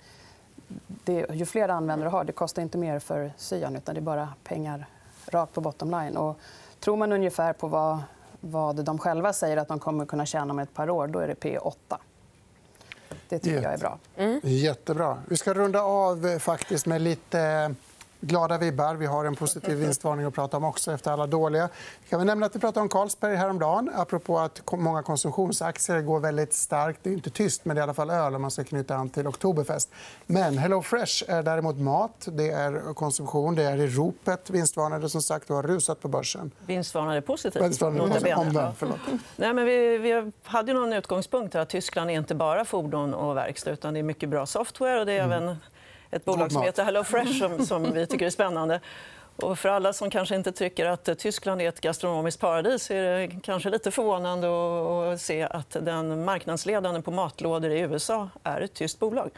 det, 0.87 1.25
Ju 1.33 1.45
fler 1.45 1.69
användare 1.69 2.09
har, 2.09 2.23
det 2.23 2.31
kostar 2.31 2.61
inte 2.61 2.77
mer 2.77 2.99
för 2.99 3.31
cyan 3.37 3.75
utan 3.75 3.95
det 3.95 3.99
är 3.99 4.03
bara 4.03 4.29
pengar 4.43 4.85
rakt 5.25 5.53
på 5.53 5.61
bottom 5.61 5.91
line. 5.91 6.17
Och 6.17 6.39
tror 6.79 6.97
man 6.97 7.11
ungefär 7.11 7.53
på 7.53 7.67
vad 7.67 7.99
vad 8.45 8.85
de 8.85 8.97
själva 8.97 9.33
säger 9.33 9.57
att 9.57 9.67
de 9.67 9.79
kommer 9.79 10.05
kunna 10.05 10.25
tjäna 10.25 10.53
om 10.53 10.59
ett 10.59 10.73
par 10.73 10.89
år, 10.89 11.07
då 11.07 11.19
är 11.19 11.27
det 11.27 11.33
P8. 11.33 11.71
Det 13.29 13.39
tycker 13.39 13.61
jag 13.61 13.73
är 13.73 13.77
bra. 13.77 13.99
Mm. 14.17 14.39
Jättebra. 14.43 15.17
Vi 15.27 15.37
ska 15.37 15.53
runda 15.53 15.81
av 15.81 16.27
eh, 16.27 16.39
faktiskt 16.39 16.85
med 16.85 17.01
lite 17.01 17.75
glada 18.25 18.57
vibbar. 18.57 18.95
Vi 18.95 19.05
har 19.05 19.25
en 19.25 19.35
positiv 19.35 19.77
vinstvarning 19.77 20.25
att 20.25 20.33
prata 20.33 20.57
om 20.57 20.63
också 20.63 20.91
efter 20.91 21.11
alla 21.11 21.27
dåliga. 21.27 21.69
Vi 22.03 22.09
kan 22.09 22.27
nämna 22.27 22.45
att 22.45 22.55
vi 22.55 22.59
pratade 22.59 22.81
om 22.81 22.89
Carlsberg 22.89 23.35
häromdagen 23.35 23.91
apropå 23.95 24.39
att 24.39 24.71
många 24.71 25.03
konsumtionsaktier 25.03 26.01
går 26.01 26.19
väldigt 26.19 26.53
starkt. 26.53 26.99
Det 27.03 27.09
är 27.09 27.13
inte 27.13 27.29
tyst, 27.29 27.65
men 27.65 27.75
det 27.75 27.79
är 27.79 27.81
i 27.81 27.83
alla 27.83 27.93
fall 27.93 28.09
öl 28.09 28.35
om 28.35 28.41
man 28.41 28.51
ska 28.51 28.63
knyta 28.63 28.95
an 28.95 29.09
till 29.09 29.27
Oktoberfest. 29.27 29.89
Men 30.25 30.57
Hello 30.57 30.81
Fresh 30.81 31.23
är 31.27 31.43
däremot 31.43 31.77
mat, 31.77 32.27
det 32.31 32.49
är 32.49 32.93
konsumtion, 32.93 33.55
det 33.55 33.63
är 33.63 33.77
i 33.77 33.87
ropet. 33.87 34.49
Vinstvarnade 34.49 35.09
som 35.09 35.21
sagt 35.21 35.49
och 35.49 35.55
har 35.55 35.63
rusat 35.63 36.01
på 36.01 36.07
börsen. 36.07 36.51
Vinstvarnade 36.65 37.21
positivt. 37.21 37.63
Vinstvarnade 37.63 38.35
Omvänd, 38.35 38.73
förlåt. 38.77 38.99
Nej, 39.35 39.53
men 39.53 39.65
vi, 39.65 39.97
vi 39.97 40.31
hade 40.43 40.73
någon 40.73 40.93
utgångspunkt 40.93 41.53
här 41.53 41.61
att 41.61 41.69
Tyskland 41.69 42.11
är 42.11 42.15
inte 42.15 42.35
bara 42.35 42.65
fordon 42.65 43.13
och 43.13 43.37
verkstad 43.37 43.71
utan 43.71 43.93
det 43.93 43.99
är 43.99 44.03
mycket 44.03 44.29
bra 44.29 44.45
software 44.45 44.99
och 44.99 45.05
det 45.05 45.13
är 45.13 45.23
mm. 45.23 45.31
även 45.31 45.57
ett 46.11 46.25
bolag 46.25 46.51
som 46.51 46.61
heter 46.61 46.83
Hello 46.83 47.03
Fresh 47.03 47.39
som, 47.39 47.65
som 47.65 47.93
vi 47.93 48.07
tycker 48.07 48.25
är 48.25 48.29
spännande. 48.29 48.79
Och 49.37 49.59
för 49.59 49.69
alla 49.69 49.93
som 49.93 50.09
kanske 50.09 50.35
inte 50.35 50.51
tycker 50.51 50.85
att 50.85 51.17
Tyskland 51.17 51.61
är 51.61 51.69
ett 51.69 51.81
gastronomiskt 51.81 52.41
paradis 52.41 52.91
är 52.91 53.03
det 53.03 53.39
kanske 53.43 53.69
lite 53.69 53.91
förvånande 53.91 54.47
att 55.13 55.21
se 55.21 55.41
att 55.43 55.77
den 55.81 56.25
marknadsledande 56.25 57.01
på 57.01 57.11
matlådor 57.11 57.71
i 57.71 57.79
USA 57.79 58.29
är 58.43 58.61
ett 58.61 58.73
tyskt 58.73 58.99
bolag. 58.99 59.29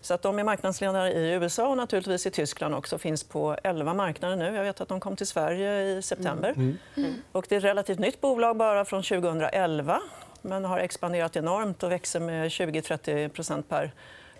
Så 0.00 0.14
att 0.14 0.22
de 0.22 0.38
är 0.38 0.44
marknadsledare 0.44 1.12
i 1.12 1.32
USA 1.32 1.68
och 1.68 1.76
naturligtvis 1.76 2.26
i 2.26 2.30
Tyskland 2.30 2.74
också. 2.74 2.98
finns 2.98 3.24
på 3.24 3.56
11 3.62 3.94
marknader 3.94 4.36
nu. 4.36 4.54
Jag 4.56 4.64
vet 4.64 4.80
att 4.80 4.88
de 4.88 5.00
kom 5.00 5.16
till 5.16 5.26
Sverige 5.26 5.82
i 5.82 6.02
september. 6.02 6.50
Mm. 6.50 6.78
Mm. 6.96 7.14
Och 7.32 7.46
det 7.48 7.54
är 7.54 7.58
ett 7.58 7.64
relativt 7.64 7.98
nytt 7.98 8.20
bolag, 8.20 8.56
bara 8.56 8.84
från 8.84 9.02
2011 9.02 10.00
men 10.42 10.64
har 10.64 10.78
expanderat 10.78 11.36
enormt 11.36 11.82
och 11.82 11.92
växer 11.92 12.20
med 12.20 12.48
20-30% 12.48 13.62
per 13.62 13.92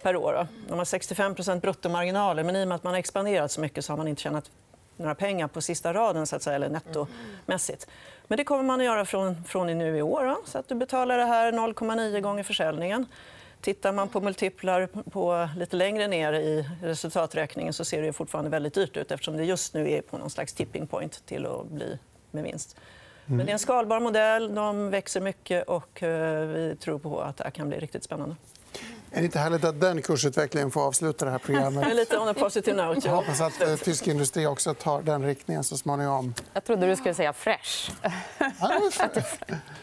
per 0.02 0.16
år. 0.16 0.47
De 0.69 0.78
har 0.78 0.85
65% 0.85 1.61
bruttomarginaler, 1.61 2.45
men 2.45 2.57
i 2.57 2.64
och 2.64 2.69
med 2.69 2.75
att 2.75 2.85
man 2.85 2.92
har 2.92 2.99
expanderat 2.99 3.52
så 3.52 3.61
mycket 3.61 3.85
så 3.85 3.92
har 3.92 3.97
man 3.97 4.09
inte 4.09 4.23
tjänat 4.23 4.50
några 4.97 5.14
pengar 5.14 5.49
på 5.49 5.61
sista 5.61 5.95
raden, 5.95 6.26
så 6.26 6.37
att 6.37 6.42
säga, 6.42 6.57
eller 6.57 6.69
nettomässigt. 6.69 7.87
Men 8.26 8.37
det 8.37 8.45
kommer 8.45 8.62
man 8.62 8.80
att 8.80 8.87
göra 8.87 9.04
från, 9.04 9.45
från 9.45 9.78
nu 9.78 9.99
i 9.99 10.02
år. 10.02 10.25
Då, 10.25 10.40
så 10.45 10.59
att 10.59 10.69
du 10.69 10.75
betalar 10.75 11.19
det 11.19 11.25
här 11.25 11.52
0,9 11.52 12.21
gånger 12.21 12.42
försäljningen. 12.42 13.07
Tittar 13.61 13.92
man 13.92 14.09
på 14.09 14.21
multiplar 14.21 14.87
på 14.87 15.49
lite 15.57 15.76
längre 15.76 16.07
ner 16.07 16.33
i 16.33 16.69
resultaträkningen 16.83 17.73
så 17.73 17.85
ser 17.85 18.02
det 18.02 18.12
fortfarande 18.12 18.50
väldigt 18.50 18.75
dyrt 18.75 18.97
ut 18.97 19.11
eftersom 19.11 19.37
det 19.37 19.45
just 19.45 19.75
nu 19.75 19.90
är 19.90 20.02
på 20.02 20.19
någon 20.19 20.30
slags 20.30 20.52
tipping 20.52 20.87
point 20.87 21.26
till 21.26 21.47
att 21.47 21.66
bli 21.66 21.99
med 22.30 22.45
vinst. 22.45 22.76
Men 23.26 23.47
det 23.47 23.50
är 23.50 23.52
en 23.52 23.59
skalbar 23.59 24.00
modell, 24.00 24.54
de 24.54 24.90
växer 24.90 25.21
mycket 25.21 25.69
och 25.69 26.02
eh, 26.02 26.47
vi 26.47 26.76
tror 26.76 26.99
på 26.99 27.21
att 27.21 27.37
det 27.37 27.45
här 27.45 27.50
kan 27.50 27.69
bli 27.69 27.78
riktigt 27.78 28.04
spännande. 28.04 28.37
Är 29.12 29.19
det 29.21 29.25
inte 29.25 29.38
härligt 29.38 29.64
att 29.64 29.81
den 29.81 30.02
kursutvecklingen 30.02 30.71
får 30.71 30.81
avsluta 30.87 31.25
det 31.25 31.31
här 31.31 31.38
programmet? 31.38 31.87
Är 31.90 31.95
lite 31.95 32.19
on 32.19 32.29
a 32.29 32.35
positive 32.35 32.76
note. 32.87 33.00
Jag 33.09 33.12
Ja. 33.12 33.17
hoppas 33.17 33.40
att 33.40 33.61
eh, 33.62 33.76
tysk 33.76 34.07
industri 34.07 34.47
också 34.47 34.75
tar 34.75 35.02
den 35.02 35.25
riktningen 35.25 35.64
så 35.64 35.76
småningom. 35.76 36.35
Jag 36.55 36.64
trodde 36.64 36.87
du 36.87 36.97
skulle 36.97 37.14
säga 37.14 37.33
fresh. 37.33 37.90
Ja, 38.61 38.81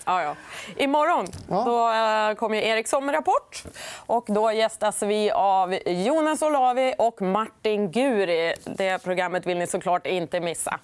Ja, 0.05 0.23
ja. 0.23 0.35
Imorgon 0.75 1.27
Ja. 1.49 1.63
då, 1.65 1.89
eh, 2.31 2.35
kommer 2.39 2.57
Ericsson 2.57 3.05
med 3.05 3.15
rapport. 3.15 3.63
Och 4.05 4.25
då 4.27 4.51
gästas 4.51 5.01
vi 5.01 5.31
av 5.31 5.73
Jonas 5.85 6.41
Olavi 6.41 6.93
och 6.97 7.21
Martin 7.21 7.91
Guri. 7.91 8.53
Det 8.63 9.03
programmet 9.03 9.45
vill 9.47 9.57
ni 9.57 9.67
såklart 9.67 10.07
inte 10.07 10.39
missa. 10.39 10.79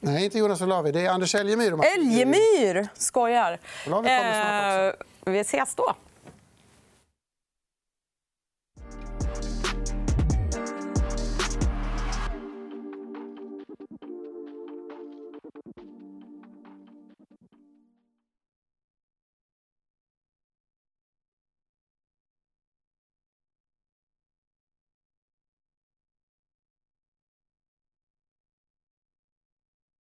Nej, 0.00 0.24
inte 0.24 0.38
Jonas 0.38 0.60
Olavi. 0.60 0.92
Det 0.92 1.00
är 1.06 1.10
Anders 1.10 1.34
Elgemyr. 1.34 1.72
och 1.72 1.78
Martin 1.78 2.02
Guri. 2.02 2.22
Eljemyr! 2.22 2.88
Skojar. 2.94 3.58
Olavi 3.86 4.08
kommer 4.08 4.32
snart 4.32 4.94
också. 4.94 5.30
Eh, 5.30 5.32
vi 5.32 5.40
ses 5.40 5.74
då. 5.74 5.94